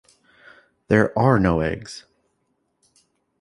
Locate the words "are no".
1.15-1.59